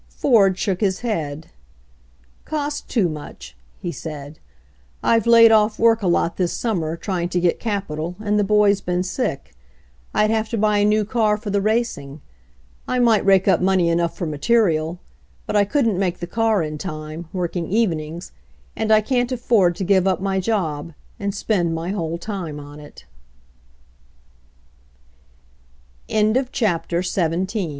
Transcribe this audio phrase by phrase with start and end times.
[0.09, 1.51] Ford shook his head.
[2.43, 4.39] "Cost too much," he said.
[5.03, 8.81] "I've laid off work a lot this summer, trying to get capital, and the boy's
[8.81, 9.53] been sick.
[10.15, 12.19] Fd have to buy a new car for the racing.
[12.87, 14.97] I might rake up money enough for material,
[15.45, 18.31] but I couldn't make the car in time, working evenings,
[18.75, 21.61] and I can't afford to give up my job and spe